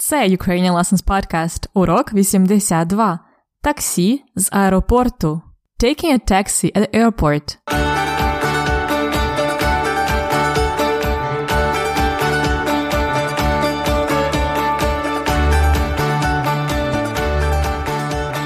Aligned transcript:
Це 0.00 0.28
Ukrainian 0.28 0.72
Lessons 0.72 1.04
Podcast, 1.04 1.68
урок 1.74 2.12
82. 2.12 3.18
Таксі 3.62 4.24
з 4.36 4.48
аеропорту. 4.52 5.42
Taking 5.82 6.12
a 6.12 6.32
taxi 6.32 6.76
at 6.76 6.80
the 6.80 7.04
airport. 7.04 7.58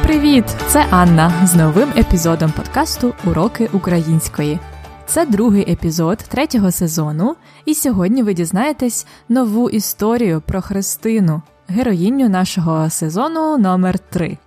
Привіт! 0.03 0.45
Це 0.67 0.87
Анна 0.91 1.47
з 1.47 1.55
новим 1.55 1.89
епізодом 1.97 2.53
подкасту 2.53 3.15
Уроки 3.25 3.69
української. 3.73 4.59
Це 5.07 5.27
другий 5.27 5.73
епізод 5.73 6.19
третього 6.19 6.71
сезону, 6.71 7.37
і 7.65 7.75
сьогодні 7.75 8.23
ви 8.23 8.35
дізнаєтесь 8.35 9.07
нову 9.29 9.71
історію 9.71 10.43
про 10.47 10.63
Христину, 10.63 11.43
героїню 11.69 12.29
нашого 12.29 12.91
сезону 12.91 13.59
номер 13.59 13.99
3 13.99 14.39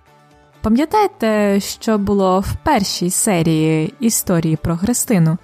Пам'ятаєте, 0.60 1.60
що 1.60 1.98
було 1.98 2.40
в 2.40 2.52
першій 2.62 3.10
серії 3.10 3.94
історії 4.00 4.56
про 4.56 4.76
Христину? 4.76 5.38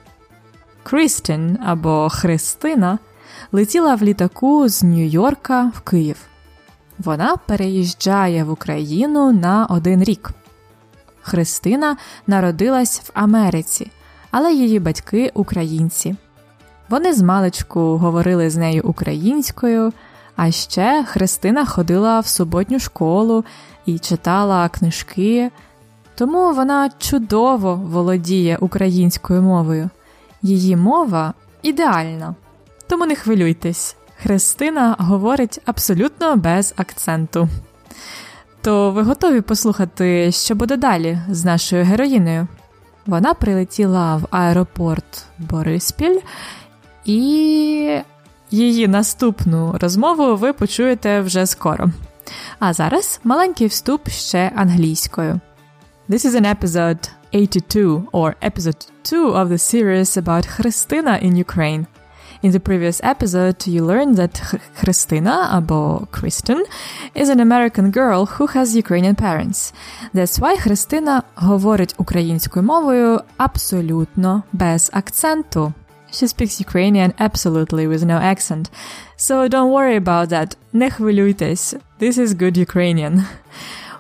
Крістін 0.83 1.59
або 1.67 2.09
Христина 2.09 2.99
летіла 3.53 3.95
в 3.95 4.03
літаку 4.03 4.69
з 4.69 4.83
Нью-Йорка 4.83 5.71
в 5.75 5.81
Київ. 5.81 6.17
Вона 6.99 7.37
переїжджає 7.37 8.45
в 8.45 8.51
Україну 8.51 9.33
на 9.33 9.67
один 9.67 10.05
рік. 10.05 10.31
Христина 11.23 11.97
народилась 12.27 13.01
в 13.01 13.11
Америці, 13.15 13.91
але 14.33 14.53
її 14.53 14.79
батьки 14.79 15.31
українці. 15.35 16.17
Вони 16.89 17.13
з 17.13 17.23
маличку 17.23 17.97
говорили 17.97 18.51
з 18.51 18.57
нею 18.57 18.83
українською, 18.85 19.93
а 20.37 20.51
ще 20.51 21.05
Христина 21.09 21.67
ходила 21.67 22.21
в 22.21 22.27
суботню 22.27 22.79
школу 22.79 23.45
і 23.87 23.99
читала 23.99 24.69
книжки, 24.69 25.51
тому 26.15 26.53
вона 26.53 26.91
чудово 26.99 27.75
володіє 27.75 28.59
українською 28.61 29.43
мовою. 29.43 29.91
Її 30.43 30.77
мова 30.77 31.35
ідеальна. 31.63 32.35
Тому 32.89 33.07
не 33.07 33.15
хвилюйтесь, 33.15 33.97
Христина 34.23 34.97
говорить 34.99 35.61
абсолютно 35.65 36.37
без 36.37 36.75
акценту. 36.77 37.49
То 38.63 38.91
ви 38.91 39.03
готові 39.03 39.41
послухати, 39.41 40.33
що 40.33 40.55
буде 40.55 40.77
далі 40.77 41.19
з 41.31 41.45
нашою 41.45 41.85
героїнею? 41.85 42.47
Вона 43.07 43.35
прилетіла 43.35 44.17
в 44.17 44.27
аеропорт 44.31 45.25
Бориспіль, 45.39 46.19
і 47.05 48.01
її 48.51 48.89
наступну 48.89 49.75
розмову 49.81 50.37
ви 50.37 50.53
почуєте 50.53 51.21
вже 51.21 51.47
скоро. 51.47 51.91
А 52.59 52.73
зараз 52.73 53.21
маленький 53.25 53.67
вступ 53.67 54.09
ще 54.09 54.53
англійською. 54.57 55.41
This 56.09 56.27
is 56.27 56.41
an 56.41 56.57
episode 56.59 57.11
82 57.35 58.03
or 58.13 58.35
episode 58.43 58.89
2 59.05 59.45
of 59.45 59.49
the 59.49 59.59
series 59.59 60.17
about 60.23 60.47
Христина 60.47 61.19
in 61.23 61.45
Ukraine. 61.45 61.87
In 62.42 62.52
the 62.52 62.60
previous 62.60 63.00
episode, 63.04 63.66
you 63.66 63.84
learned 63.84 64.16
that 64.18 64.34
Христина, 64.80 65.50
або 65.52 66.08
Kristen, 66.12 66.64
is 67.16 67.30
an 67.30 67.40
American 67.40 67.90
girl 67.92 68.26
who 68.26 68.48
has 68.48 68.76
Ukrainian 68.76 69.16
parents. 69.16 69.74
That's 70.14 70.40
why 70.40 70.56
Христина 70.58 71.24
говорить 71.36 71.96
українською 71.98 72.66
мовою 72.66 73.22
абсолютно 73.38 74.44
без 74.54 74.90
акценту. 74.94 75.74
She 76.12 76.28
speaks 76.28 76.62
Ukrainian 76.62 77.14
absolutely 77.18 77.86
with 77.88 78.06
no 78.06 78.18
accent. 78.20 78.70
So 79.18 79.48
don't 79.48 79.72
worry 79.72 79.96
about 79.96 80.30
that. 80.30 80.56
Не 80.74 80.90
хвилюйтесь. 80.90 81.76
This 82.00 82.18
is 82.18 82.34
good 82.34 82.58
Ukrainian. 82.58 83.26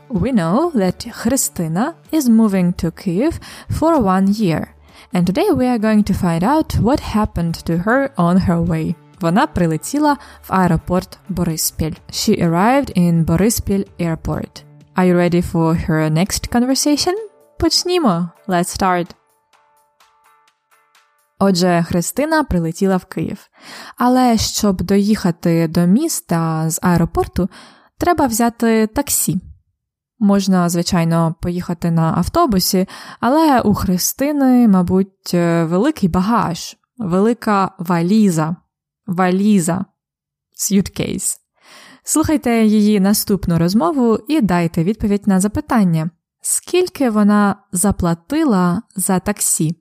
We 0.10 0.32
know 0.32 0.72
that 0.74 1.00
Христина 1.22 1.96
is 2.12 2.30
moving 2.30 2.74
to 2.74 2.92
Kyiv 2.92 3.40
for 3.70 4.00
one 4.00 4.28
year. 4.32 4.74
And 5.13 5.27
today 5.27 5.49
we 5.51 5.67
are 5.67 5.79
going 5.79 6.05
to 6.05 6.15
find 6.15 6.43
out 6.45 6.75
what 6.75 7.01
happened 7.01 7.55
to 7.69 7.77
her 7.87 8.11
on 8.17 8.37
her 8.37 8.67
way. 8.67 8.95
Вона 9.21 9.47
прилетіла 9.47 10.17
в 10.43 10.53
аеропорт 10.53 11.19
Бориспіль. 11.29 11.95
She 12.11 12.43
arrived 12.49 12.99
in 12.99 13.25
Бориспіль 13.25 13.85
Airport. 14.01 14.65
Are 14.97 15.07
you 15.07 15.17
ready 15.17 15.53
for 15.53 15.89
her 15.89 16.11
next 16.11 16.51
conversation? 16.53 17.15
Почнімо. 17.59 18.29
Let's 18.49 18.83
start. 18.83 19.07
Отже, 21.39 21.85
Христина 21.89 22.45
прилетіла 22.45 22.97
в 22.97 23.05
Київ. 23.05 23.49
Але 23.97 24.39
щоб 24.39 24.83
доїхати 24.83 25.69
до 25.69 25.87
міста 25.87 26.71
з 26.71 26.79
аеропорту, 26.83 27.49
треба 27.99 28.27
взяти 28.27 28.87
таксі. 28.87 29.41
Можна, 30.23 30.69
звичайно, 30.69 31.35
поїхати 31.41 31.91
на 31.91 32.15
автобусі, 32.17 32.89
але 33.21 33.61
у 33.61 33.75
Христини, 33.75 34.69
мабуть, 34.69 35.35
великий 35.63 36.09
багаж, 36.09 36.77
велика 36.99 37.71
валіза, 37.79 38.57
валіза, 39.07 39.85
suitcase. 40.57 41.37
Слухайте 42.05 42.65
її 42.65 43.01
наступну 43.01 43.59
розмову 43.59 44.19
і 44.29 44.41
дайте 44.41 44.85
відповідь 44.85 45.29
на 45.29 45.41
запитання, 45.41 46.11
скільки 46.41 47.11
вона 47.11 47.57
заплатила 47.73 48.83
за 48.97 49.19
таксі? 49.19 49.77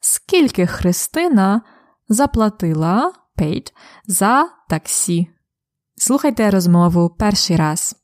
Скільки 0.00 0.66
Христина 0.66 1.62
заплатила 2.08 3.12
paid, 3.38 3.72
за 4.06 4.48
таксі? 4.68 5.28
Слухайте 5.96 6.50
розмову 6.50 7.10
перший 7.18 7.56
раз. 7.56 7.96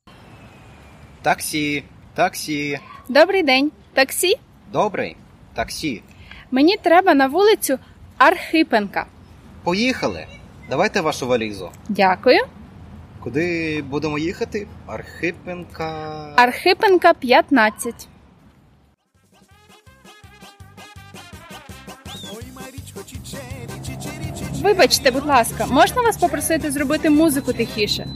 Таксі, 1.26 1.84
таксі. 2.14 2.78
Добрий 3.08 3.42
день. 3.42 3.72
Таксі? 3.94 4.34
Добрий. 4.72 5.16
Таксі. 5.54 6.02
Мені 6.50 6.76
треба 6.76 7.14
на 7.14 7.26
вулицю 7.26 7.78
Архипенка. 8.18 9.06
Поїхали. 9.62 10.26
Давайте 10.70 11.00
вашу 11.00 11.26
валізу. 11.26 11.70
Дякую. 11.88 12.40
Куди 13.20 13.82
будемо 13.82 14.18
їхати? 14.18 14.66
Архипенка. 14.86 16.32
Архипенка 16.36 17.14
15. 17.14 18.08
Вибачте, 24.62 25.10
будь 25.10 25.26
ласка, 25.26 25.66
можна 25.66 26.02
вас 26.02 26.16
попросити 26.16 26.70
зробити 26.70 27.10
музику 27.10 27.52
тихіше? 27.52 28.06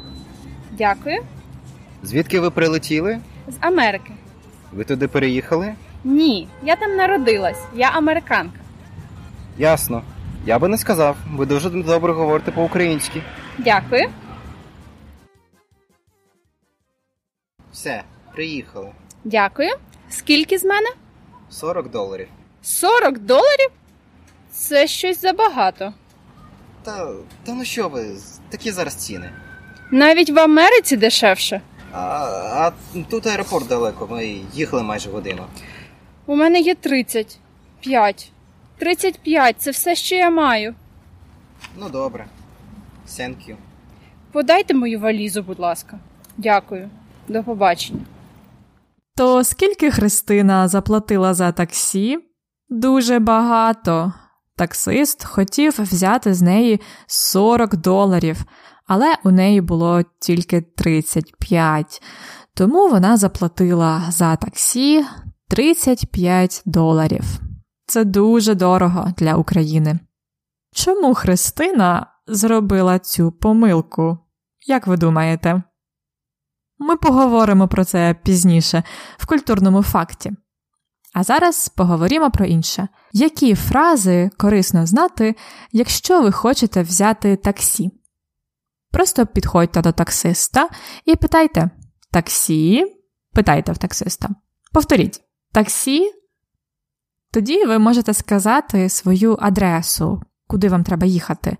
Дякую. 0.70 1.22
Звідки 2.02 2.40
ви 2.40 2.50
прилетіли? 2.50 3.20
З 3.48 3.54
Америки. 3.60 4.12
Ви 4.72 4.84
туди 4.84 5.08
переїхали? 5.08 5.74
Ні, 6.04 6.48
я 6.62 6.76
там 6.76 6.96
народилась. 6.96 7.58
Я 7.74 7.90
американка. 7.90 8.58
Ясно. 9.58 10.02
Я 10.46 10.58
би 10.58 10.68
не 10.68 10.78
сказав. 10.78 11.16
Ви 11.32 11.46
дуже 11.46 11.70
добре 11.70 12.12
говорите 12.12 12.50
по-українськи. 12.50 13.22
Дякую. 13.58 14.08
Все, 17.72 18.02
приїхали. 18.34 18.88
Дякую. 19.24 19.70
Скільки 20.08 20.58
з 20.58 20.64
мене? 20.64 20.88
40 21.50 21.90
доларів. 21.90 22.28
40 22.62 23.18
доларів? 23.18 23.70
Це 24.50 24.86
щось 24.86 25.20
забагато. 25.20 25.92
Та, 26.82 27.06
та 27.44 27.52
ну 27.54 27.64
що 27.64 27.88
ви, 27.88 28.16
такі 28.48 28.70
зараз 28.70 28.94
ціни. 28.94 29.30
Навіть 29.90 30.30
в 30.30 30.38
Америці 30.38 30.96
дешевше. 30.96 31.60
А, 31.92 32.26
а 32.54 32.72
тут 33.10 33.26
аеропорт 33.26 33.68
далеко, 33.68 34.08
ми 34.10 34.40
їхали 34.54 34.82
майже 34.82 35.10
годину. 35.10 35.42
У 36.26 36.36
мене 36.36 36.60
є 36.60 36.74
35. 36.74 38.32
35 38.78 39.56
це 39.58 39.70
все, 39.70 39.94
що 39.94 40.14
я 40.14 40.30
маю. 40.30 40.74
Ну 41.76 41.88
добре. 41.88 42.26
Thank 43.08 43.36
you. 43.48 43.54
Подайте 44.32 44.74
мою 44.74 45.00
валізу, 45.00 45.42
будь 45.42 45.58
ласка. 45.58 45.98
Дякую. 46.36 46.90
До 47.28 47.42
побачення. 47.42 48.00
То 49.16 49.44
скільки 49.44 49.90
Христина 49.90 50.68
заплатила 50.68 51.34
за 51.34 51.52
таксі? 51.52 52.18
Дуже 52.68 53.18
багато. 53.18 54.12
Таксист 54.56 55.24
хотів 55.24 55.80
взяти 55.82 56.34
з 56.34 56.42
неї 56.42 56.80
40 57.06 57.76
доларів, 57.76 58.44
але 58.90 59.14
у 59.24 59.30
неї 59.30 59.60
було 59.60 60.02
тільки 60.18 60.60
35, 60.60 62.02
тому 62.54 62.88
вона 62.88 63.16
заплатила 63.16 64.04
за 64.08 64.36
таксі 64.36 65.04
35 65.48 66.62
доларів. 66.66 67.24
Це 67.86 68.04
дуже 68.04 68.54
дорого 68.54 69.12
для 69.16 69.34
України. 69.34 69.98
Чому 70.74 71.14
Христина 71.14 72.06
зробила 72.26 72.98
цю 72.98 73.32
помилку? 73.32 74.18
Як 74.66 74.86
ви 74.86 74.96
думаєте? 74.96 75.62
Ми 76.78 76.96
поговоримо 76.96 77.68
про 77.68 77.84
це 77.84 78.16
пізніше 78.22 78.82
в 79.18 79.26
культурному 79.26 79.82
факті. 79.82 80.32
А 81.14 81.24
зараз 81.24 81.68
поговоримо 81.68 82.30
про 82.30 82.46
інше. 82.46 82.88
Які 83.12 83.54
фрази 83.54 84.30
корисно 84.38 84.86
знати, 84.86 85.34
якщо 85.72 86.22
ви 86.22 86.32
хочете 86.32 86.82
взяти 86.82 87.36
таксі? 87.36 87.90
Просто 88.90 89.26
підходьте 89.26 89.82
до 89.82 89.92
таксиста 89.92 90.68
і 91.04 91.16
питайте 91.16 91.70
таксі, 92.10 92.84
питайте 93.32 93.72
в 93.72 93.78
таксиста. 93.78 94.28
Повторіть 94.72 95.20
таксі. 95.52 96.12
Тоді 97.32 97.64
ви 97.64 97.78
можете 97.78 98.14
сказати 98.14 98.88
свою 98.88 99.36
адресу, 99.40 100.22
куди 100.46 100.68
вам 100.68 100.84
треба 100.84 101.06
їхати. 101.06 101.56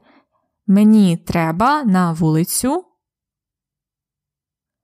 Мені 0.67 1.17
треба 1.17 1.85
на 1.85 2.13
вулицю. 2.13 2.85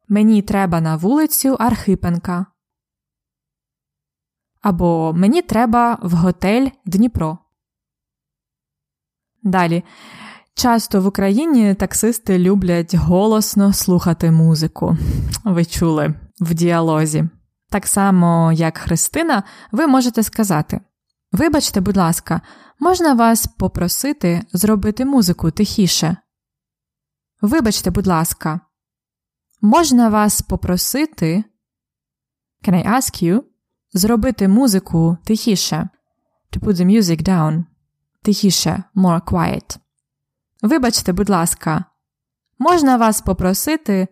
Мені 0.09 0.43
треба 0.43 0.81
на 0.81 0.97
вулицю 0.97 1.55
Архипенка. 1.55 2.47
Або 4.61 5.13
мені 5.13 5.43
треба 5.43 5.99
в 6.03 6.13
готель 6.13 6.69
Дніпро. 6.85 7.39
Далі. 9.43 9.85
Часто 10.59 11.01
в 11.01 11.07
Україні 11.07 11.75
таксисти 11.75 12.39
люблять 12.39 12.95
голосно 12.95 13.73
слухати 13.73 14.31
музику. 14.31 14.97
Ви 15.45 15.65
чули 15.65 16.15
в 16.41 16.55
діалозі. 16.55 17.29
Так 17.71 17.87
само, 17.87 18.53
як 18.53 18.79
Христина, 18.79 19.43
ви 19.73 19.87
можете 19.87 20.23
сказати: 20.23 20.81
Вибачте, 21.33 21.81
будь 21.81 21.97
ласка, 21.97 22.41
можна 22.81 23.15
вас 23.15 23.47
попросити 23.47 24.43
зробити 24.53 25.05
музику 25.05 25.51
тихіше? 25.51 26.17
Вибачте, 27.41 27.91
будь 27.91 28.07
ласка, 28.07 28.61
можна 29.61 30.09
вас 30.09 30.43
попросити 30.43 31.45
Can 32.65 32.75
I 32.75 32.97
ask 32.97 33.23
you? 33.25 33.43
Зробити 33.93 34.49
музику 34.49 35.17
тихіше. 35.25 35.89
To 36.53 36.61
put 36.61 36.75
the 36.75 36.85
music 36.85 37.23
down. 37.23 37.65
Тихіше, 38.23 38.83
more 38.95 39.23
quiet. 39.23 39.79
Вибачте, 40.67 41.13
будь 41.13 41.29
ласка, 41.29 41.85
можна 42.59 42.97
вас 42.97 43.21
попросити 43.21 44.09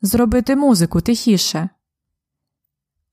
зробити 0.00 0.56
музику 0.56 1.00
тихіше. 1.00 1.68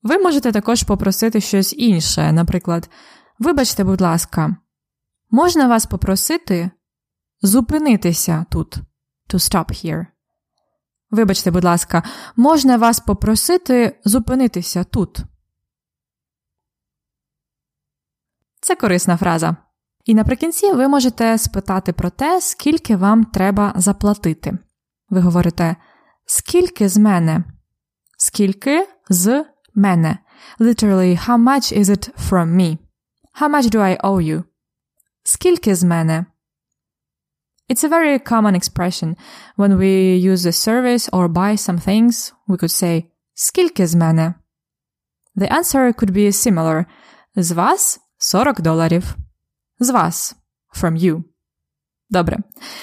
Ви 0.04 0.18
можете 0.18 0.52
також 0.52 0.84
попросити 0.84 1.42
щось 1.42 1.74
інше, 1.74 2.32
наприклад, 2.32 2.90
вибачте, 3.40 3.84
будь 3.84 4.02
ласка, 4.02 4.56
можна 5.30 5.68
вас 5.68 5.86
попросити 5.86 6.72
зупинитися 7.42 8.46
тут. 8.52 8.78
To 9.30 9.34
stop 9.34 9.66
here. 9.66 10.06
Вибачте, 11.12 11.52
будь 11.52 11.64
ласка, 11.64 12.04
можна 12.36 12.78
вас 12.78 13.00
попросити 13.00 14.00
зупинитися 14.06 14.84
тут. 14.84 15.20
Це 18.62 18.76
корисна 18.76 19.18
фраза. 19.18 19.69
І 20.10 20.14
наприкінці 20.16 20.72
ви 20.72 20.88
можете 20.88 21.38
спитати 21.38 21.94
про 21.94 22.10
те, 22.10 22.42
скільки 22.42 22.96
вам 22.96 23.26
треба 23.26 23.74
заплатити. 23.76 24.58
Ви 25.10 25.20
говорите, 25.20 25.76
скільки 26.26 26.90
з 26.90 26.98
мене? 26.98 27.44
Скільки 28.18 28.88
з 29.10 29.46
мене? 29.76 30.18
Literally, 30.60 31.28
how 31.28 31.38
much 31.38 31.80
is 31.80 31.86
it 31.86 32.10
from 32.30 32.56
me? 32.56 32.78
How 33.42 33.50
much 33.50 33.70
do 33.72 33.80
I 33.80 34.02
owe 34.02 34.22
you? 34.22 34.44
Скільки 35.24 35.76
з 35.76 35.84
мене? 35.84 36.26
It's 37.70 37.84
a 37.84 37.90
very 37.90 38.32
common 38.32 38.56
expression. 38.56 39.16
When 39.58 39.78
we 39.78 40.18
use 40.32 40.46
a 40.46 40.52
service 40.68 41.10
or 41.10 41.28
buy 41.28 41.56
some 41.56 41.88
things, 41.88 42.34
we 42.48 42.58
could 42.58 42.84
say 42.84 43.04
скільки 43.34 43.88
з 43.88 43.96
мене? 43.96 44.34
The 45.36 45.52
answer 45.52 45.94
could 45.94 46.12
be 46.12 46.28
similar. 46.32 46.86
З 47.36 47.52
вас 47.52 48.00
40 48.18 48.62
доларів. 48.62 49.16
З 49.80 49.90
вас. 49.90 50.36
From 50.82 50.98
you. 50.98 51.24
Добре. 52.10 52.38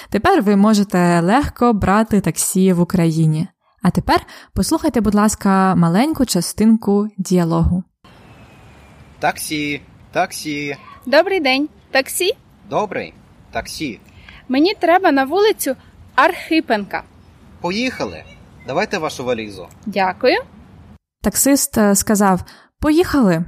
Тепер 0.09 0.41
ви 0.41 0.55
можете 0.55 1.19
легко 1.21 1.73
брати 1.73 2.21
таксі 2.21 2.73
в 2.73 2.79
Україні. 2.79 3.47
А 3.81 3.89
тепер 3.89 4.25
послухайте, 4.53 5.01
будь 5.01 5.15
ласка, 5.15 5.75
маленьку 5.75 6.25
частинку 6.25 7.07
діалогу. 7.17 7.83
Таксі, 9.19 9.81
таксі. 10.11 10.77
Добрий 11.05 11.39
день. 11.39 11.69
Таксі? 11.91 12.31
Добрий. 12.69 13.13
Таксі. 13.51 13.99
Мені 14.47 14.73
треба 14.73 15.11
на 15.11 15.23
вулицю 15.23 15.75
Архипенка. 16.15 17.03
Поїхали. 17.61 18.23
Давайте 18.67 18.97
вашу 18.97 19.23
валізу. 19.23 19.67
Дякую. 19.85 20.37
Таксист 21.21 21.77
е, 21.77 21.95
сказав 21.95 22.41
Поїхали. 22.79 23.45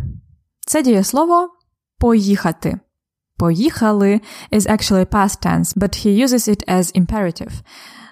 Це 0.67 0.83
дієслово 0.83 1.49
поїхати. 1.99 2.79
Поїхали 3.38 4.20
is 4.50 4.66
actually 4.66 5.04
past 5.04 5.40
tense, 5.42 5.74
but 5.74 5.94
he 5.96 6.10
uses 6.24 6.48
it 6.48 6.62
as 6.68 6.90
imperative. 6.94 7.62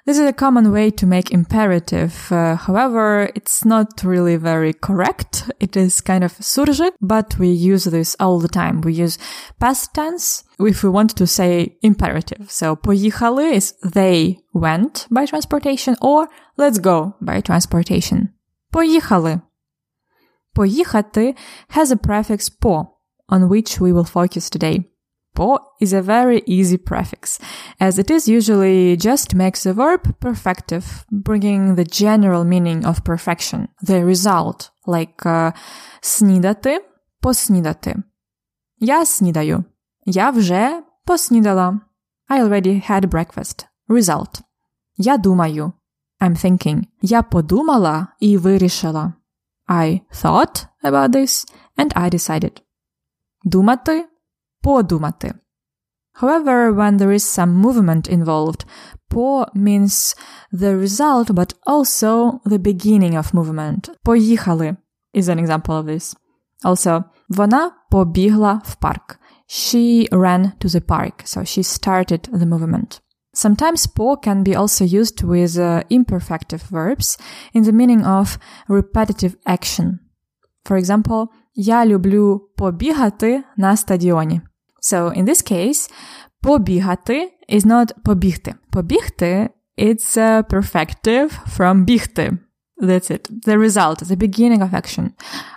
This 0.04 0.18
is 0.18 0.26
a 0.26 0.32
common 0.32 0.72
way 0.72 0.90
to 0.90 1.06
make 1.06 1.30
imperative. 1.30 2.32
Uh, 2.32 2.56
however, 2.56 3.30
it's 3.36 3.64
not 3.64 4.02
really 4.02 4.34
very 4.34 4.72
correct. 4.72 5.48
It 5.60 5.76
is 5.76 6.00
kind 6.00 6.24
of 6.24 6.32
surjik, 6.38 6.90
but 7.00 7.38
we 7.38 7.50
use 7.50 7.84
this 7.84 8.16
all 8.18 8.40
the 8.40 8.48
time. 8.48 8.80
We 8.80 8.94
use 8.94 9.16
past 9.60 9.94
tense 9.94 10.42
if 10.58 10.82
we 10.82 10.88
want 10.88 11.10
to 11.16 11.26
say 11.28 11.76
imperative. 11.82 12.50
So 12.50 12.74
поїхали 12.74 13.54
is 13.54 13.74
they 13.84 14.38
went 14.52 15.06
by 15.08 15.24
transportation 15.24 15.94
or 16.00 16.26
let's 16.58 16.78
go 16.78 17.14
by 17.20 17.40
transportation. 17.40 18.28
Поїхали. 18.72 19.40
Поїхати 20.54 21.34
has 21.68 21.92
a 21.92 21.96
prefix 21.96 22.48
по, 22.48 22.86
on 23.28 23.48
which 23.48 23.80
we 23.80 23.92
will 23.92 24.04
focus 24.04 24.50
today. 24.50 24.84
Po 25.36 25.58
is 25.80 25.92
a 25.94 26.02
very 26.02 26.42
easy 26.46 26.76
prefix, 26.76 27.38
as 27.80 27.98
it 27.98 28.10
is 28.10 28.28
usually 28.28 28.96
just 28.98 29.34
makes 29.34 29.62
the 29.62 29.72
verb 29.72 30.02
perfective, 30.20 31.06
bringing 31.10 31.74
the 31.74 31.84
general 31.84 32.44
meaning 32.44 32.84
of 32.84 33.02
perfection, 33.02 33.68
the 33.82 34.04
result, 34.04 34.70
like 34.86 35.24
uh, 35.24 35.52
снідати, 36.00 36.84
поснідати. 37.20 38.02
Я 38.78 39.06
снідаю. 39.06 39.64
Я 40.04 40.30
вже 40.30 40.82
поснідала. 41.04 41.80
I 42.28 42.42
already 42.42 42.90
had 42.90 43.06
breakfast. 43.06 43.66
Result. 43.88 44.42
Я 44.96 45.16
думаю. 45.16 45.72
I'm 46.20 46.36
thinking. 46.44 46.82
Я 47.02 47.22
подумала 47.22 48.06
і 48.20 48.36
вирішила. 48.36 49.12
I 49.68 50.00
thought 50.12 50.66
about 50.84 51.10
this 51.10 51.44
and 51.76 51.96
I 51.96 52.14
decided. 52.14 52.62
Думати, 53.44 54.08
подумати. 54.66 55.34
However, 56.20 56.72
when 56.72 56.98
there 56.98 57.12
is 57.12 57.24
some 57.24 57.54
movement 57.54 58.08
involved, 58.08 58.64
по 59.08 59.46
means 59.54 60.14
the 60.52 60.76
result 60.76 61.34
but 61.34 61.54
also 61.66 62.40
the 62.44 62.58
beginning 62.58 63.16
of 63.16 63.34
movement. 63.34 63.90
Поїхали 64.04 64.76
is 65.14 65.28
an 65.28 65.38
example 65.38 65.74
of 65.74 65.86
this. 65.86 66.16
Also, 66.64 67.04
вона 67.28 67.70
побігла 67.90 68.62
в 68.64 68.74
парк. 68.74 69.18
She 69.48 70.08
ran 70.12 70.52
to 70.60 70.68
the 70.68 70.80
park, 70.80 71.24
so 71.24 71.40
she 71.44 71.62
started 71.62 72.28
the 72.32 72.46
movement. 72.46 73.00
Sometimes 73.34 73.86
po 73.86 74.16
can 74.16 74.42
be 74.42 74.54
also 74.54 74.84
used 74.84 75.22
with 75.22 75.58
uh, 75.58 75.82
imperfective 75.88 76.62
verbs 76.70 77.18
in 77.54 77.62
the 77.64 77.72
meaning 77.72 78.02
of 78.04 78.38
repetitive 78.68 79.36
action. 79.46 79.98
For 80.64 80.76
example, 80.76 81.28
я 81.54 81.86
люблю 81.86 82.50
побігати 82.56 83.44
на 83.56 83.76
стадіоні. 83.76 84.40
So 84.80 85.18
in 85.18 85.24
this 85.24 85.42
case, 85.42 85.90
побігати 86.40 87.32
is 87.48 87.64
not 87.66 87.92
побігти. 88.04 88.54
Побігти 88.70 89.50
it's 89.78 90.16
a 90.16 90.42
perfective 90.42 91.30
from 91.56 91.84
бігти. 91.84 92.38
That's 92.82 93.10
it. 93.10 93.30
The 93.46 93.58
result, 93.58 94.02
the 94.02 94.16
beginning 94.16 94.62
of 94.62 94.74
action. 94.74 95.10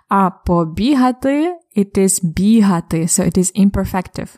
А 0.09 0.29
побігати 0.29 1.55
it 1.77 1.97
is 1.97 2.25
бігати, 2.25 3.01
so 3.01 3.23
it 3.25 3.37
is 3.37 3.65
imperfective. 3.65 4.29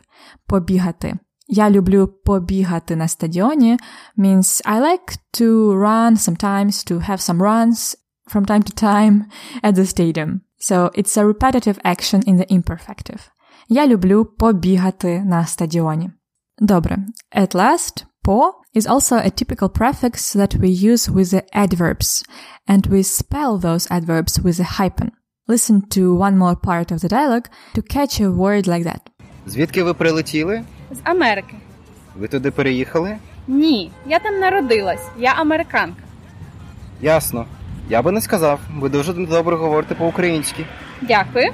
Побігати. 0.46 1.18
Я 1.48 1.70
люблю 1.70 2.06
побігати 2.06 2.96
на 2.96 3.08
стадіоні 3.08 3.78
means 4.18 4.66
I 4.66 4.80
like 4.80 5.18
to 5.40 5.72
run 5.72 6.16
sometimes, 6.16 6.92
to 6.92 7.10
have 7.10 7.20
some 7.20 7.40
runs 7.40 7.96
from 8.32 8.44
time 8.46 8.62
to 8.62 8.82
time 8.82 9.24
at 9.62 9.74
the 9.74 9.86
stadium. 9.86 10.40
So 10.60 10.90
it's 10.98 11.16
a 11.16 11.24
repetitive 11.24 11.78
action 11.84 12.20
in 12.28 12.36
the 12.36 12.46
imperfective. 12.56 13.20
Я 13.69 13.87
люблю 13.87 14.25
побігати 14.25 15.19
на 15.23 15.45
стадіоні. 15.45 16.11
Добре. 16.59 16.97
At 17.37 17.55
last, 17.55 18.05
по 18.21 18.53
is 18.75 18.87
also 18.87 19.15
a 19.15 19.29
typical 19.29 19.69
prefix 19.69 20.35
that 20.35 20.55
we 20.59 20.69
use 20.91 21.09
with 21.09 21.29
the 21.33 21.43
adverbs, 21.55 22.23
and 22.69 22.87
we 22.87 23.03
spell 23.03 23.57
those 23.59 23.87
adverbs 23.91 24.39
with 24.43 24.59
a 24.59 24.79
hyphen. 24.79 25.11
Listen 25.47 25.81
to 25.95 26.15
one 26.15 26.37
more 26.37 26.55
part 26.55 26.91
of 26.91 26.99
the 27.03 27.09
dialogue 27.09 27.47
to 27.75 27.81
catch 27.81 28.13
a 28.21 28.31
word 28.31 28.67
like 28.67 28.83
that. 28.83 29.01
Звідки 29.47 29.83
ви 29.83 29.93
прилетіли? 29.93 30.63
З 30.91 30.97
Америки. 31.03 31.55
Ви 32.19 32.27
туди 32.27 32.51
переїхали? 32.51 33.17
Ні, 33.47 33.91
я 34.07 34.19
там 34.19 34.39
народилась. 34.39 35.07
Я 35.19 35.33
американка. 35.33 36.03
Ясно. 37.01 37.45
Я 37.89 38.01
би 38.01 38.11
не 38.11 38.21
сказав. 38.21 38.59
Ви 38.79 38.89
дуже 38.89 39.13
добре 39.13 39.55
говорите 39.55 39.95
по-українськи. 39.95 40.65
Дякую. 41.01 41.51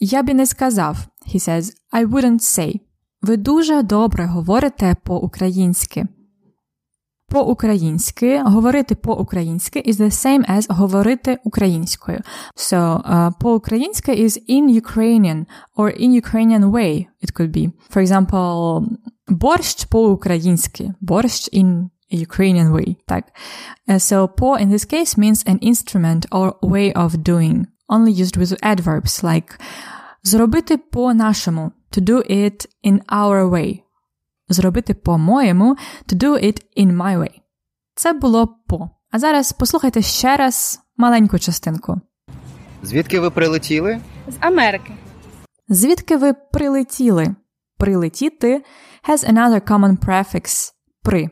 Я 0.00 0.22
б 0.22 0.28
і 0.28 0.34
не 0.34 0.46
сказав, 0.46 1.06
he 1.34 1.48
says, 1.48 1.72
I 1.92 2.06
wouldn't 2.06 2.40
say. 2.40 2.80
Ви 3.22 3.36
дуже 3.36 3.82
добре 3.82 4.26
говорите 4.26 4.96
по-українськи. 5.04 6.06
По-українськи 7.28 8.42
говорити 8.42 8.94
по-українськи 8.94 9.78
is 9.78 9.94
the 9.94 10.10
same 10.10 10.56
as 10.56 10.74
говорити 10.74 11.38
українською. 11.44 12.20
So, 12.56 13.02
uh, 13.02 13.32
по-українськи 13.40 14.12
is 14.12 14.38
in 14.48 14.80
Ukrainian 14.80 15.46
or 15.76 16.00
in 16.00 16.10
Ukrainian 16.22 16.70
way 16.70 17.06
it 17.24 17.32
could 17.32 17.56
be. 17.56 17.72
For 17.90 18.06
example, 18.06 18.82
борщ 19.28 19.84
по-українськи. 19.84 20.94
Борщ 21.00 21.48
in 21.52 21.88
Ukrainian 22.12 22.72
way. 22.72 22.96
Так. 23.06 23.24
Uh, 23.88 23.98
so, 23.98 24.28
по 24.28 24.56
in 24.56 24.68
this 24.70 24.84
case 24.84 25.18
means 25.18 25.44
an 25.52 25.58
instrument 25.58 26.22
or 26.30 26.52
way 26.62 26.92
of 26.94 27.10
doing, 27.32 27.66
only 27.88 28.12
used 28.22 28.36
with 28.36 28.56
adverbs 28.62 29.22
like 29.22 29.50
зробити 30.23 30.77
по-нашому, 30.77 31.71
to 31.91 32.01
do 32.01 32.31
it 32.31 32.67
in 32.83 32.99
our 33.05 33.49
way. 33.49 33.79
Зробити 34.49 34.93
по-моєму, 34.93 35.75
to 36.07 36.15
do 36.15 36.45
it 36.45 36.61
in 36.77 36.97
my 36.97 37.17
way. 37.19 37.41
Це 37.95 38.13
було 38.13 38.47
по. 38.67 38.89
А 39.11 39.19
зараз 39.19 39.51
послухайте 39.51 40.01
ще 40.01 40.37
раз 40.37 40.79
маленьку 40.97 41.39
частинку. 41.39 42.01
Звідки 42.83 43.19
ви 43.19 43.29
прилетіли? 43.29 44.01
З 44.27 44.35
Америки. 44.39 44.93
Звідки 45.69 46.17
ви 46.17 46.33
прилетіли? 46.33 47.35
Прилетіти 47.77 48.63
has 49.09 49.33
another 49.33 49.71
common 49.71 49.97
prefix 49.97 50.71
при. 51.03 51.29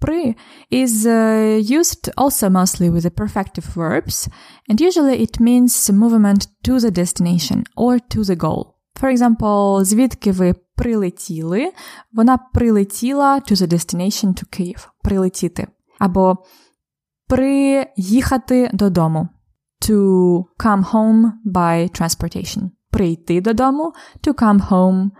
При 0.00 0.36
is 0.70 1.06
uh, 1.06 1.78
used 1.78 2.10
also 2.16 2.50
mostly 2.50 2.90
with 2.90 3.04
the 3.04 3.10
perfective 3.10 3.64
verbs, 3.64 4.28
and 4.68 4.80
usually 4.80 5.22
it 5.22 5.38
means 5.38 5.90
movement 5.92 6.48
to 6.64 6.80
the 6.80 6.90
destination 6.90 7.64
or 7.76 7.98
to 8.12 8.24
the 8.24 8.36
goal. 8.36 8.72
For 9.00 9.08
example, 9.08 9.84
звідки 9.84 10.32
ви 10.32 10.54
прилетіли? 10.76 11.72
Вона 12.12 12.38
прилетіла 12.38 13.40
to 13.40 13.52
the 13.52 13.72
destination 13.72 14.26
to 14.26 14.44
Kyiv. 14.60 14.88
Прилетіти. 15.02 15.66
Або 15.98 16.36
приїхати 17.28 18.70
додому. 18.72 19.28
To 19.82 19.96
come 20.58 20.90
home 20.92 21.30
by 21.46 22.00
transportation. 22.00 22.70
Прийти 22.90 23.40
додому. 23.40 23.92
To 24.26 24.34
come 24.34 24.68
home 24.68 25.10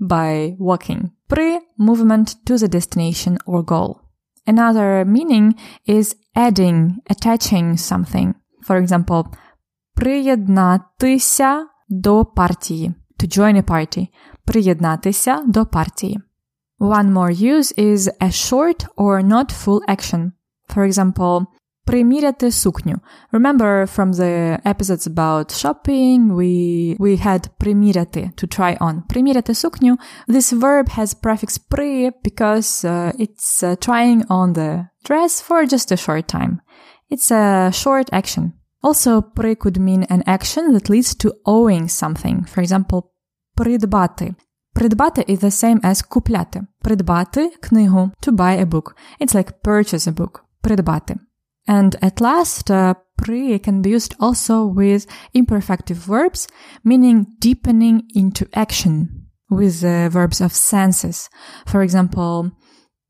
by 0.00 0.56
walking. 0.58 1.02
При 1.28 1.58
movement 1.78 2.36
to 2.46 2.56
the 2.56 2.68
destination 2.68 3.36
or 3.46 3.64
goal. 3.64 3.96
Another 4.46 5.04
meaning 5.04 5.54
is 5.86 6.16
adding, 6.34 6.96
attaching 7.08 7.76
something. 7.76 8.34
For 8.66 8.76
example, 8.86 9.24
приєднатися 9.94 11.66
до 11.88 12.24
партії. 12.24 12.94
To 13.20 13.38
join 13.38 13.56
a 13.58 13.62
party. 13.62 14.08
Приєднатися 14.44 15.42
до 15.46 15.66
партії. 15.66 16.20
One 16.80 17.12
more 17.12 17.32
use 17.32 17.78
is 17.78 18.08
a 18.20 18.30
short 18.30 18.86
or 18.96 19.22
not 19.22 19.52
full 19.64 19.80
action. 19.88 20.32
For 20.74 20.86
example, 20.86 21.46
приміряти 21.86 22.50
сукню. 22.50 23.00
Remember 23.32 23.86
from 23.96 24.12
the 24.12 24.58
episodes 24.64 25.06
about 25.06 25.50
shopping, 25.50 26.34
we, 26.34 26.96
we 26.98 27.26
had 27.26 27.48
приміряти, 27.58 28.30
to 28.36 28.60
try 28.60 28.78
on. 28.78 29.02
Приміряти 29.08 29.54
сукню. 29.54 29.96
This 30.28 30.52
verb 30.52 30.88
has 30.98 31.14
prefix 31.22 31.58
при 31.58 32.10
because 32.24 32.84
uh, 32.84 33.12
it's 33.18 33.62
uh, 33.62 33.76
trying 33.76 34.26
on 34.26 34.52
the 34.52 34.86
dress 35.04 35.40
for 35.48 35.66
just 35.66 35.92
a 35.92 35.96
short 35.96 36.28
time. 36.28 36.60
It's 37.10 37.30
a 37.30 37.70
short 37.72 38.08
action. 38.12 38.52
Also, 38.82 39.20
при 39.20 39.54
could 39.54 39.78
mean 39.78 40.02
an 40.10 40.22
action 40.26 40.72
that 40.72 40.88
leads 40.88 41.14
to 41.14 41.28
owing 41.44 41.88
something. 41.88 42.44
For 42.44 42.62
example, 42.62 43.02
придбати. 43.56 44.34
Придбати 44.74 45.24
is 45.28 45.38
the 45.38 45.50
same 45.50 45.80
as 45.84 46.02
купляти. 46.02 46.60
Придбати 46.84 47.50
книгу, 47.60 48.10
to 48.26 48.32
buy 48.32 48.64
a 48.64 48.66
book. 48.66 48.94
It's 49.20 49.34
like 49.34 49.52
purchase 49.62 50.06
a 50.06 50.12
book. 50.12 50.44
Придбати. 50.62 51.16
And 51.66 51.96
at 52.02 52.20
last, 52.20 52.70
uh, 52.70 52.94
при 53.16 53.58
can 53.58 53.82
be 53.82 53.90
used 53.90 54.14
also 54.18 54.66
with 54.66 55.06
imperfective 55.32 55.96
verbs, 55.96 56.48
meaning 56.84 57.26
deepening 57.38 58.02
into 58.14 58.48
action 58.52 59.26
with 59.48 59.80
the 59.80 60.08
verbs 60.10 60.40
of 60.40 60.52
senses. 60.52 61.28
For 61.66 61.82
example, 61.82 62.50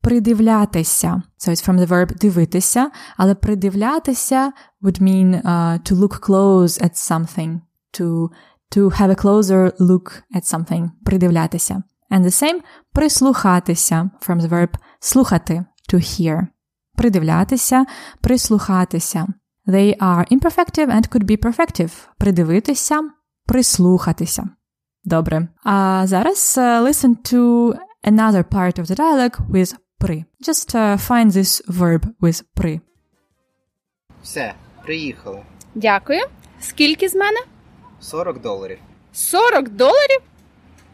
придивлятися. 0.03 1.23
So 1.37 1.51
it's 1.51 1.61
from 1.61 1.77
the 1.77 1.87
verb 1.87 2.13
дивитися, 2.19 2.91
але 3.17 3.35
придивлятися 3.35 4.51
would 4.81 5.01
mean 5.01 5.41
uh, 5.41 5.79
to 5.79 5.95
look 5.95 6.19
close 6.21 6.77
at 6.77 6.97
something, 6.97 7.61
to, 7.93 8.29
to 8.69 8.89
have 8.89 9.09
a 9.09 9.15
closer 9.15 9.71
look 9.79 10.23
at 10.35 10.45
something, 10.45 10.89
придивлятися. 11.05 11.83
And 12.11 12.25
the 12.25 12.31
same 12.31 12.61
прислухатися 12.93 14.09
from 14.21 14.39
the 14.39 14.47
verb 14.47 14.69
слухати, 14.99 15.65
to 15.89 15.97
hear. 15.97 16.53
Придивлятися, 16.98 17.86
прислухатися. 18.20 19.26
They 19.66 19.96
are 19.98 20.32
imperfective 20.32 20.86
and 20.86 21.08
could 21.08 21.24
be 21.24 21.36
perfective. 21.36 21.90
Придивитися, 22.18 23.10
прислухатися. 23.46 24.48
Добре. 25.04 25.48
А 25.64 26.02
зараз 26.06 26.54
uh, 26.58 26.82
listen 26.88 27.32
to 27.32 27.74
another 28.04 28.42
part 28.42 28.78
of 28.78 28.86
the 28.86 28.96
dialogue 28.96 29.36
with 29.50 29.74
при. 29.98 30.24
Just 30.48 30.74
uh, 30.74 31.08
find 31.08 31.30
this 31.32 31.66
verb 31.68 32.02
with 32.20 32.42
при. 32.54 32.80
Все, 34.22 34.54
приїхали. 34.84 35.42
Дякую. 35.74 36.20
Скільки 36.60 37.08
з 37.08 37.14
мене? 37.14 37.38
40 38.00 38.40
доларів. 38.40 38.78
40 39.12 39.68
доларів? 39.68 40.20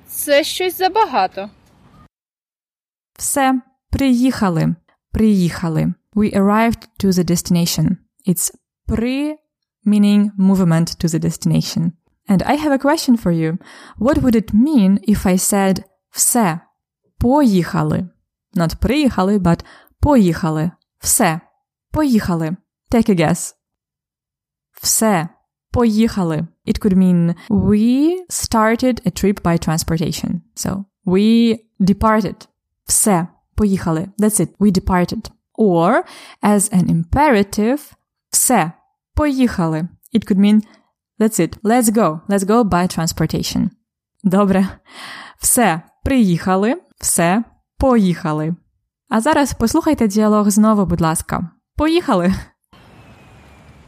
Це 0.07 0.45
щось 0.45 0.79
забагато. 0.79 1.51
Все, 3.19 3.61
приїхали. 3.91 4.75
Приїхали. 5.14 5.94
We 6.16 6.34
arrived 6.36 6.88
to 7.00 7.12
the 7.12 7.24
destination. 7.24 7.98
It's 8.28 8.52
при 8.88 9.38
meaning 9.86 10.32
movement 10.38 10.88
to 11.00 11.08
the 11.08 11.20
destination. 11.20 11.94
And 12.28 12.44
I 12.44 12.56
have 12.56 12.72
a 12.72 12.78
question 12.78 13.18
for 13.18 13.32
you. 13.32 13.58
What 13.98 14.18
would 14.22 14.36
it 14.36 14.54
mean 14.54 15.00
if 15.08 15.26
I 15.26 15.38
said 15.38 15.84
все? 16.12 16.60
Поїхали. 17.20 18.10
Not 18.56 18.76
приїхали, 18.76 19.38
but 19.40 19.66
поїхали. 20.00 20.72
Все. 21.00 21.42
Поїхали. 21.92 22.56
Take 22.92 23.10
a 23.10 23.16
guess. 23.16 23.54
Все. 24.82 25.30
Поїхали. 25.72 26.48
It 26.68 26.80
could 26.80 26.96
mean 26.96 27.36
we 27.50 28.16
started 28.30 29.02
a 29.06 29.12
trip 29.12 29.44
by 29.44 29.58
transportation. 29.58 30.42
So, 30.56 30.86
we 31.06 31.58
departed. 31.80 32.48
Все. 32.86 33.28
Поїхали. 33.55 34.09
That's 34.19 34.41
it. 34.41 34.49
We 34.61 34.71
departed. 34.81 35.31
Or, 35.59 36.03
as 36.43 36.73
an 36.73 36.91
imperative, 36.91 37.93
все. 38.31 38.73
Поїхали. 39.15 39.89
It 40.15 40.25
could 40.27 40.39
mean 40.39 40.63
That's 41.19 41.39
it. 41.39 41.57
Let's 41.63 41.91
go. 41.91 42.23
Let's 42.29 42.45
go 42.45 42.65
by 42.65 42.87
transportation. 42.89 43.71
Добре. 44.25 44.69
Все. 45.39 45.81
Приїхали. 46.05 46.75
Все. 47.01 47.45
Поїхали. 47.79 48.55
А 49.09 49.21
зараз 49.21 49.55
послухайте 49.55 50.09
діалог 50.09 50.51
знову, 50.51 50.87
будь 50.87 51.01
ласка. 51.01 51.51
Поїхали. 51.77 52.35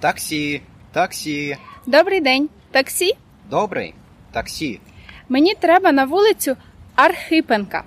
Таксі, 0.00 0.62
таксі. 0.92 1.56
Добрий 1.87 2.20
день. 2.20 2.49
Таксі? 2.70 3.12
Добрий. 3.50 3.94
Таксі. 4.32 4.80
Мені 5.28 5.54
треба 5.54 5.92
на 5.92 6.04
вулицю 6.04 6.56
Архипенка. 6.96 7.85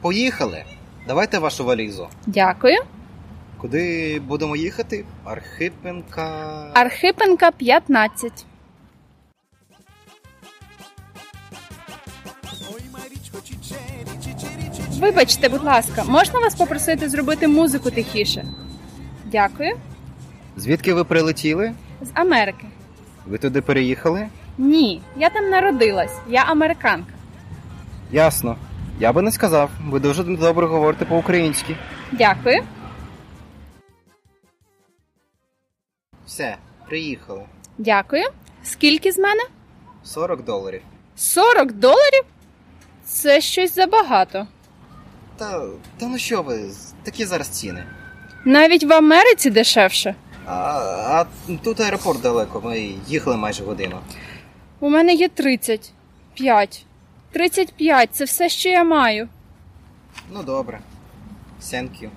Поїхали. 0.00 0.64
Давайте 1.06 1.38
вашу 1.38 1.64
валізу. 1.64 2.08
Дякую. 2.26 2.76
Куди 3.60 4.20
будемо 4.20 4.56
їхати? 4.56 5.04
Архипенка. 5.24 6.26
Архипенка 6.74 7.50
15. 7.50 8.46
Вибачте, 14.98 15.48
будь 15.48 15.64
ласка, 15.64 16.04
можна 16.04 16.40
вас 16.40 16.54
попросити 16.54 17.08
зробити 17.08 17.48
музику 17.48 17.90
тихіше? 17.90 18.44
Дякую. 19.24 19.76
Звідки 20.56 20.94
ви 20.94 21.04
прилетіли? 21.04 21.72
З 22.02 22.08
Америки. 22.14 22.66
Ви 23.26 23.38
туди 23.38 23.60
переїхали? 23.60 24.28
Ні, 24.58 25.02
я 25.16 25.30
там 25.30 25.50
народилась. 25.50 26.12
Я 26.28 26.42
американка. 26.42 27.12
Ясно. 28.12 28.56
Я 29.00 29.12
би 29.12 29.22
не 29.22 29.32
сказав. 29.32 29.70
Ви 29.86 30.00
дуже 30.00 30.24
добре 30.24 30.66
говорите 30.66 31.04
по-українськи. 31.04 31.76
Дякую. 32.12 32.62
Все, 36.26 36.56
приїхали. 36.86 37.42
Дякую. 37.78 38.24
Скільки 38.62 39.12
з 39.12 39.18
мене? 39.18 39.42
40 40.04 40.44
доларів. 40.44 40.82
40 41.16 41.72
доларів? 41.72 42.24
Це 43.04 43.40
щось 43.40 43.74
забагато. 43.74 44.46
Та, 45.36 45.60
та 45.98 46.06
ну 46.06 46.18
що 46.18 46.42
ви, 46.42 46.70
такі 47.02 47.24
зараз 47.24 47.48
ціни. 47.48 47.84
Навіть 48.44 48.84
в 48.84 48.92
Америці 48.92 49.50
дешевше. 49.50 50.14
А, 50.46 50.54
а 51.08 51.24
тут 51.64 51.80
аеропорт 51.80 52.20
далеко, 52.20 52.60
ми 52.64 52.80
їхали 53.06 53.36
майже 53.36 53.64
годину. 53.64 54.00
У 54.80 54.90
мене 54.90 55.14
є 55.14 55.28
30. 55.28 55.92
5. 57.32 57.52
35 57.52 58.08
це 58.12 58.24
все, 58.24 58.48
що 58.48 58.68
я 58.68 58.84
маю. 58.84 59.28
Ну 60.32 60.42
добре. 60.42 60.80
Thank 61.62 62.02
you. 62.02 62.08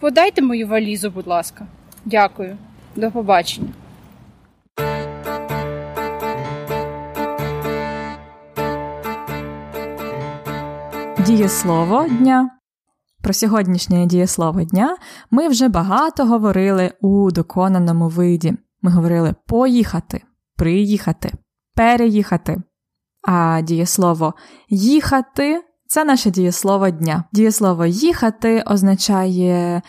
Подайте 0.00 0.42
мою 0.42 0.68
валізу, 0.68 1.10
будь 1.10 1.26
ласка. 1.26 1.66
Дякую. 2.04 2.58
До 2.96 3.10
побачення. 3.10 3.68
Дієслово 11.26 12.08
дня. 12.08 12.50
Про 13.22 13.32
сьогоднішнє 13.32 14.06
дієслово 14.06 14.62
дня 14.62 14.96
ми 15.30 15.48
вже 15.48 15.68
багато 15.68 16.26
говорили 16.26 16.92
у 17.00 17.30
доконаному 17.30 18.08
виді. 18.08 18.54
Ми 18.82 18.90
говорили 18.90 19.34
поїхати, 19.46 20.22
приїхати, 20.56 21.32
переїхати. 21.74 22.62
А 23.27 23.61
дієслово 23.61 24.33
їхати 24.69 25.61
це 25.87 26.05
наше 26.05 26.31
дієслово 26.31 26.89
дня. 26.89 27.23
Дієслово 27.33 27.85
їхати 27.85 28.63
означає 28.67 29.81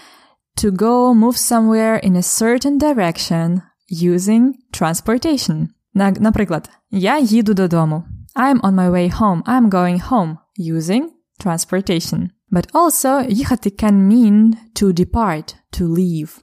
to 0.56 0.70
go 0.70 1.14
move 1.14 1.36
somewhere 1.36 2.08
in 2.08 2.16
a 2.16 2.22
certain 2.22 2.78
direction 2.78 3.60
using 4.02 4.52
transportation. 4.80 5.68
Наприклад, 5.94 6.70
я 6.90 7.18
їду 7.18 7.54
додому. 7.54 8.04
I'm 8.36 8.60
on 8.60 8.74
my 8.74 8.90
way 8.90 9.10
home. 9.20 9.42
I'm 9.42 9.70
going 9.70 10.08
home 10.08 10.36
using 10.58 11.04
transportation. 11.44 12.28
But 12.52 12.72
also 12.72 13.30
їхати 13.30 13.70
can 13.70 14.08
mean 14.08 14.52
to 14.74 14.92
depart, 14.92 15.56
to 15.72 15.88
leave. 15.88 16.38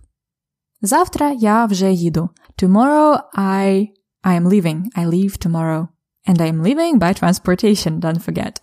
Завтра 0.81 1.31
я 1.31 1.65
вже 1.65 1.91
їду. 1.91 2.29
Tomorrow 2.63 3.19
I 3.38 3.88
I 4.23 4.41
am 4.41 4.47
leaving. 4.47 4.83
I 4.95 5.05
leave 5.05 5.47
tomorrow. 5.47 5.88
And 6.28 6.42
I 6.42 6.49
am 6.49 6.62
leaving 6.62 6.99
by 6.99 7.12
transportation, 7.14 8.00
don't 8.00 8.20
forget. 8.20 8.62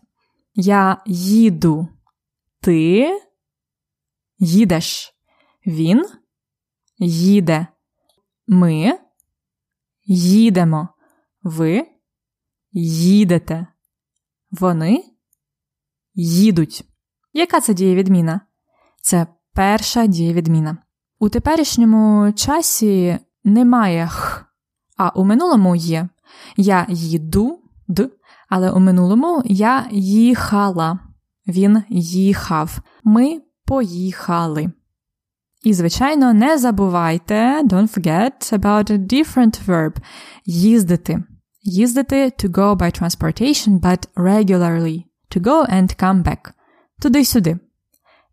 Я 0.53 1.01
їду. 1.05 1.88
Ти 2.62 3.10
їдеш. 4.39 5.15
Він 5.65 6.05
їде. 6.98 7.67
Ми 8.48 9.00
їдемо. 10.05 10.89
Ви 11.43 11.88
їдете. 12.72 13.67
Вони 14.51 15.03
їдуть. 16.13 16.84
Яка 17.34 17.62
це 17.62 17.74
дієвідміна? 17.74 18.41
Це 19.01 19.27
перша 19.53 20.07
дієвідміна. 20.07 20.77
У 21.19 21.29
теперішньому 21.29 22.34
часі 22.34 23.19
немає 23.43 24.07
х, 24.07 24.45
а 24.98 25.10
у 25.10 25.25
минулому 25.25 25.75
є. 25.75 26.10
Я 26.57 26.85
їду 26.89 27.59
д, 27.87 28.09
але 28.49 28.71
у 28.71 28.79
минулому 28.79 29.41
я 29.45 29.87
їхала. 29.91 30.99
Він 31.47 31.83
їхав. 31.89 32.79
Ми 33.03 33.41
поїхали. 33.65 34.71
І, 35.63 35.73
звичайно, 35.73 36.33
не 36.33 36.57
забувайте, 36.57 37.63
don't 37.63 37.99
forget 37.99 38.59
about 38.59 38.91
a 38.91 38.97
different 38.97 39.65
verb 39.65 39.95
їздити. 40.45 41.23
Їздити 41.61 42.25
to 42.25 42.49
go 42.49 42.75
by 42.75 43.01
transportation, 43.01 43.79
but 43.79 44.07
regularly. 44.15 45.03
To 45.35 45.41
go 45.41 45.73
and 45.73 46.03
come 46.03 46.23
back. 46.23 46.51
Туди-сюди. 47.01 47.59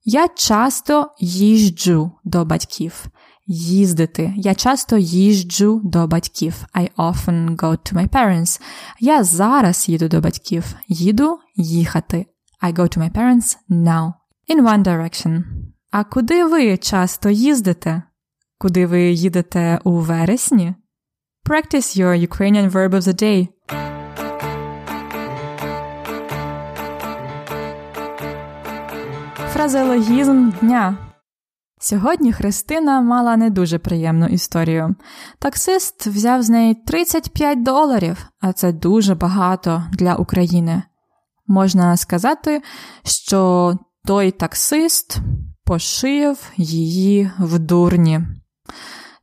Я 0.04 0.28
часто 0.28 1.10
їжджу 1.20 2.12
до 2.24 2.44
батьків. 2.44 3.06
Їздити. 3.46 4.32
Я 4.36 4.54
часто 4.54 4.98
їжджу 4.98 5.80
до 5.84 6.06
батьків. 6.06 6.64
I 6.74 6.88
often 6.96 7.56
go 7.56 7.70
to 7.70 7.94
my 7.94 8.08
parents. 8.08 8.60
Я 9.00 9.24
зараз 9.24 9.88
їду 9.88 10.08
до 10.08 10.20
батьків. 10.20 10.74
Їду 10.88 11.38
їхати. 11.56 12.26
I 12.62 12.74
go 12.74 12.82
to 12.82 12.98
my 12.98 13.10
parents 13.10 13.56
now. 13.70 14.12
In 14.48 14.62
one 14.62 14.84
direction. 14.84 15.42
А 15.90 16.04
куди 16.04 16.44
ви 16.44 16.76
часто 16.76 17.30
їздите? 17.30 18.02
Куди 18.58 18.86
ви 18.86 19.02
їдете 19.02 19.80
у 19.84 19.92
вересні? 19.92 20.74
Practice 21.50 22.00
your 22.00 22.28
Ukrainian 22.28 22.70
verb 22.70 22.94
of 22.94 23.00
the 23.00 23.22
day. 23.22 23.48
Фразеологізм 29.52 30.50
дня. 30.60 31.11
Сьогодні 31.84 32.32
Христина 32.32 33.00
мала 33.00 33.36
не 33.36 33.50
дуже 33.50 33.78
приємну 33.78 34.26
історію. 34.26 34.94
Таксист 35.38 36.06
взяв 36.06 36.42
з 36.42 36.50
неї 36.50 36.74
35 36.74 37.62
доларів, 37.62 38.26
а 38.40 38.52
це 38.52 38.72
дуже 38.72 39.14
багато 39.14 39.84
для 39.92 40.14
України. 40.14 40.82
Можна 41.46 41.96
сказати, 41.96 42.62
що 43.04 43.74
той 44.04 44.30
таксист 44.30 45.16
пошив 45.64 46.50
її 46.56 47.30
в 47.38 47.58
дурні. 47.58 48.20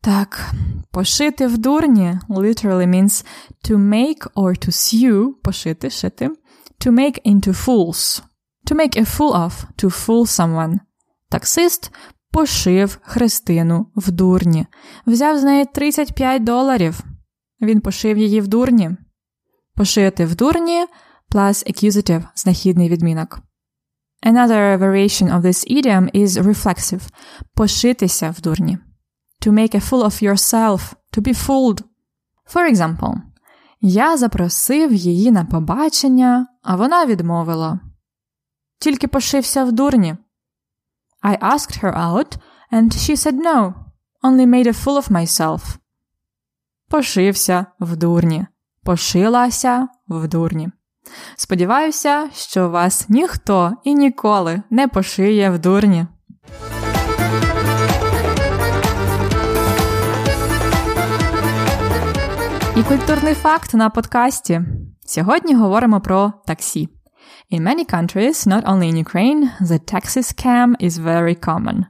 Так, 0.01 0.51
пошити 0.91 1.47
в 1.47 1.57
дурні 1.57 2.19
literally 2.29 2.87
means 2.87 3.25
to 3.69 3.77
make 3.77 4.33
or 4.35 4.65
to 4.65 4.71
sew, 4.71 5.27
пошити, 5.43 5.89
шити, 5.89 6.29
to 6.85 6.91
make 6.91 7.21
into 7.25 7.65
fools. 7.65 8.23
To 8.67 8.75
make 8.75 8.97
a 8.97 9.17
fool 9.17 9.33
of, 9.33 9.51
to 9.77 9.89
fool 9.89 10.25
someone. 10.25 10.79
Таксист 11.29 11.91
пошив 12.31 12.99
Христину 13.01 13.91
в 13.95 14.11
дурні. 14.11 14.65
Взяв 15.07 15.39
з 15.39 15.43
неї 15.43 15.65
35 15.65 16.43
доларів. 16.43 17.03
Він 17.61 17.81
пошив 17.81 18.17
її 18.17 18.41
в 18.41 18.47
дурні. 18.47 18.91
Пошити 19.75 20.25
в 20.25 20.35
дурні 20.35 20.85
plus 21.31 21.71
accusative– 21.71 22.23
знахідний 22.35 22.89
відмінок. 22.89 23.39
Another 24.25 24.77
variation 24.77 25.39
of 25.39 25.41
this 25.41 25.71
idiom 25.71 26.15
is 26.15 26.43
reflexive– 26.43 27.01
пошитися 27.55 28.29
в 28.37 28.41
дурні. 28.41 28.77
To 29.45 29.51
make 29.51 29.75
a 29.75 29.89
fool 29.89 30.03
of 30.03 30.23
yourself, 30.23 30.93
to 31.17 31.21
be 31.21 31.47
fooled. 31.47 31.83
For 32.53 32.73
example, 32.73 33.15
я 33.81 34.17
запросив 34.17 34.93
її 34.93 35.31
на 35.31 35.45
побачення, 35.45 36.47
а 36.63 36.75
вона 36.75 37.05
відмовила. 37.05 37.79
Тільки 38.79 39.07
пошився 39.07 39.63
в 39.63 39.71
дурні. 39.71 40.17
I 41.21 41.35
asked 41.41 41.81
her 41.81 41.93
out, 41.95 42.37
and 42.71 42.93
she 42.93 43.15
said 43.15 43.35
no, 43.35 43.73
only 44.23 44.45
made 44.45 44.67
a 44.67 44.73
fool 44.73 44.97
of 44.97 45.11
myself. 45.11 45.77
Пошився 46.89 47.65
в 47.79 47.95
дурні. 47.95 48.45
Пошилася 48.83 49.87
в 50.07 50.27
дурні. 50.27 50.69
Сподіваюся, 51.35 52.29
що 52.33 52.69
вас 52.69 53.09
ніхто 53.09 53.73
і 53.83 53.95
ніколи 53.95 54.61
не 54.69 54.87
пошиє 54.87 55.49
в 55.49 55.59
дурні. 55.59 56.05
І 62.75 62.83
культурний 62.83 63.33
факт 63.33 63.73
на 63.73 63.89
подкасті. 63.89 64.61
Сьогодні 65.05 65.55
говоримо 65.55 66.01
про 66.01 66.33
таксі. 66.47 66.89
In 67.49 67.63
many 67.63 67.83
countries, 67.83 68.45
not 68.45 68.63
only 68.67 68.89
in 68.89 68.97
Ukraine, 68.97 69.51
the 69.59 69.79
taxi 69.79 70.19
scam 70.19 70.75
is 70.79 70.99
very 70.99 71.33
common. 71.33 71.87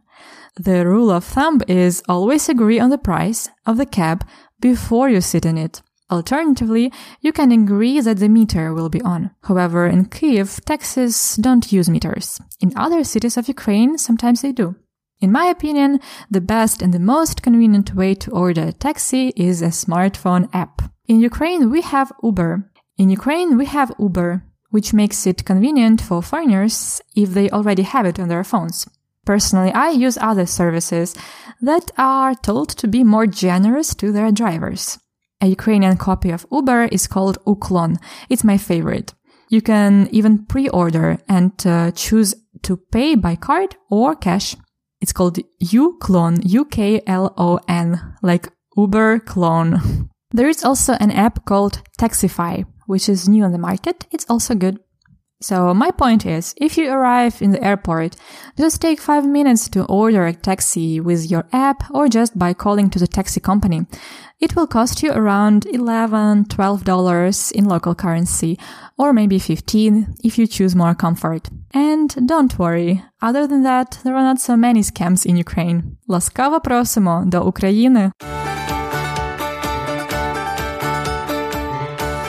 The 0.56 0.88
rule 0.88 1.12
of 1.12 1.26
thumb 1.26 1.62
is 1.67 2.02
always 2.08 2.48
agree 2.48 2.80
on 2.80 2.89
the 2.89 2.98
price 2.98 3.50
of 3.65 3.76
the 3.76 3.86
cab 3.86 4.26
before 4.62 5.10
you 5.10 5.19
sit 5.19 5.45
in 5.45 5.58
it. 5.58 5.82
Alternatively, 6.10 6.93
you 7.19 7.34
can 7.34 7.52
agree 7.52 8.00
that 8.00 8.17
the 8.17 8.30
meter 8.30 8.74
will 8.74 8.89
be 8.89 9.02
on. 9.02 9.32
However, 9.43 9.86
in 9.86 10.06
Kiev, 10.06 10.60
taxis 10.65 11.36
don't 11.36 11.72
use 11.72 11.89
meters. 11.89 12.39
In 12.62 12.72
other 12.78 13.04
cities 13.04 13.36
of 13.36 13.50
Ukraine, 13.50 13.98
sometimes 13.98 14.41
they 14.41 14.54
do. 14.54 14.76
In 15.19 15.32
my 15.32 15.45
opinion, 15.45 16.00
the 16.32 16.41
best 16.41 16.82
and 16.82 16.93
the 16.93 17.00
most 17.00 17.43
convenient 17.43 17.93
way 17.93 18.15
to 18.15 18.32
order 18.32 18.63
a 18.63 18.72
taxi 18.72 19.34
is 19.36 19.62
a 19.62 19.67
smartphone 19.67 20.50
app. 20.54 20.82
In 21.08 21.19
Ukraine, 21.19 21.69
we 21.69 21.82
have 21.82 22.13
Uber. 22.24 22.72
In 22.98 23.10
Ukraine, 23.10 23.58
we 23.58 23.65
have 23.65 23.93
Uber, 24.00 24.43
which 24.69 24.93
makes 24.93 25.25
it 25.25 25.45
convenient 25.45 26.01
for 26.01 26.21
foreigners 26.21 27.01
if 27.15 27.29
they 27.32 27.49
already 27.49 27.84
have 27.84 28.05
it 28.05 28.19
on 28.19 28.27
their 28.27 28.43
phones. 28.43 28.88
Personally, 29.25 29.71
I 29.71 29.89
use 29.89 30.17
other 30.17 30.45
services 30.45 31.15
that 31.62 31.91
are 31.97 32.36
told 32.36 32.69
to 32.69 32.88
be 32.88 33.03
more 33.03 33.27
generous 33.27 33.93
to 33.95 34.12
their 34.12 34.32
drivers. 34.32 34.97
A 35.41 35.47
Ukrainian 35.47 35.97
copy 35.97 36.32
of 36.32 36.45
Uber 36.51 36.86
is 36.86 37.08
called 37.08 37.38
Uklon. 37.45 37.97
It's 38.29 38.43
my 38.43 38.58
favorite. 38.58 39.13
You 39.49 39.62
can 39.62 40.08
even 40.12 40.45
pre-order 40.45 41.17
and 41.27 41.53
uh, 41.65 41.91
choose 41.91 42.36
to 42.63 42.77
pay 42.91 43.15
by 43.15 43.36
card 43.36 43.75
or 43.89 44.15
cash. 44.15 44.55
It's 45.01 45.13
called 45.13 45.39
Uklon, 45.62 46.41
U-K-L-O-N, 46.43 48.15
like 48.21 48.49
Uber 48.77 49.19
clone. 49.19 50.10
There 50.32 50.47
is 50.47 50.63
also 50.63 50.93
an 50.93 51.10
app 51.10 51.43
called 51.45 51.82
Taxify, 51.97 52.63
which 52.88 53.09
is 53.09 53.29
new 53.29 53.44
on 53.44 53.53
the 53.53 53.59
market. 53.59 54.07
It's 54.11 54.27
also 54.29 54.55
good. 54.55 54.79
So 55.40 55.75
my 55.75 55.90
point 55.90 56.25
is, 56.25 56.55
if 56.57 56.79
you 56.79 56.90
arrive 56.90 57.42
in 57.42 57.51
the 57.51 57.62
airport, 57.62 58.16
just 58.57 58.81
take 58.81 58.99
five 58.99 59.27
minutes 59.27 59.68
to 59.70 59.85
order 59.85 60.25
a 60.27 60.33
taxi 60.33 61.01
with 61.01 61.31
your 61.31 61.44
app 61.53 61.83
or 61.90 62.09
just 62.09 62.38
by 62.38 62.55
calling 62.55 62.88
to 62.90 62.99
the 62.99 63.07
taxi 63.07 63.40
company. 63.40 63.85
It 64.40 64.57
will 64.57 64.66
cost 64.66 65.03
you 65.03 65.12
around 65.12 65.66
11, 65.66 66.47
12 66.47 66.85
dollars 66.85 67.51
in 67.53 67.66
local 67.66 67.94
currency 67.94 68.59
or 68.97 69.12
maybe 69.12 69.38
15 69.38 70.14
if 70.25 70.38
you 70.38 70.47
choose 70.47 70.75
more 70.75 70.94
comfort. 70.94 71.51
And 71.75 72.27
don't 72.27 72.59
worry, 72.59 73.03
other 73.20 73.47
than 73.47 73.64
that, 73.64 73.99
there 74.03 74.16
are 74.16 74.23
not 74.23 74.40
so 74.40 74.57
many 74.57 74.81
scams 74.81 75.27
in 75.27 75.37
Ukraine. 75.37 75.99
Ласкаво 76.09 76.61
просимо 76.61 77.25
до 77.27 77.42
України! 77.42 78.11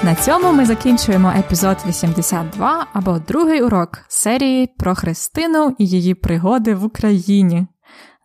На 0.05 0.15
цьому 0.15 0.53
ми 0.53 0.67
закінчуємо 0.67 1.33
епізод 1.39 1.77
82 1.87 2.87
або 2.93 3.19
другий 3.19 3.63
урок 3.63 3.99
серії 4.09 4.67
про 4.67 4.95
Христину 4.95 5.75
і 5.79 5.87
її 5.87 6.15
пригоди 6.15 6.75
в 6.75 6.85
Україні. 6.85 7.67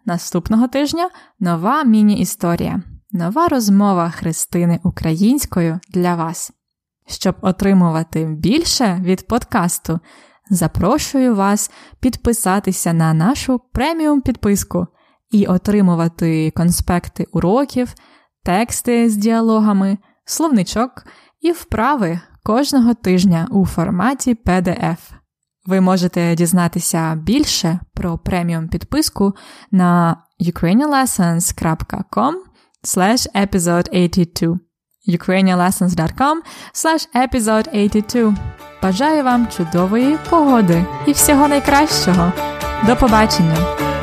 Наступного 0.05 0.67
тижня 0.67 1.09
нова 1.39 1.83
міні-історія, 1.83 2.81
нова 3.11 3.47
розмова 3.47 4.09
Христини 4.09 4.79
українською 4.83 5.79
для 5.89 6.15
вас. 6.15 6.51
Щоб 7.07 7.35
отримувати 7.41 8.25
більше 8.25 9.01
від 9.03 9.27
подкасту, 9.27 9.99
запрошую 10.49 11.35
вас 11.35 11.71
підписатися 11.99 12.93
на 12.93 13.13
нашу 13.13 13.61
преміум 13.73 14.21
підписку 14.21 14.87
і 15.31 15.45
отримувати 15.45 16.51
конспекти 16.51 17.25
уроків, 17.31 17.93
тексти 18.43 19.09
з 19.09 19.17
діалогами, 19.17 19.97
словничок 20.25 21.05
і 21.45 21.51
вправи 21.51 22.19
кожного 22.43 22.93
тижня 22.93 23.47
у 23.51 23.65
форматі 23.65 24.37
PDF. 24.45 24.97
Ви 25.65 25.81
можете 25.81 26.35
дізнатися 26.35 27.15
більше 27.15 27.79
про 27.93 28.17
преміум 28.17 28.67
підписку 28.67 29.33
на 29.71 30.17
ukrainianlessons.com 30.39 32.33
episode 33.35 33.89
82 33.93 34.59
ukrainianlessons.com 35.07 36.35
episode 37.15 37.73
82 37.73 38.35
Бажаю 38.83 39.23
вам 39.23 39.47
чудової 39.47 40.17
погоди 40.29 40.85
і 41.05 41.11
всього 41.11 41.47
найкращого. 41.47 42.33
До 42.87 42.95
побачення! 42.95 43.94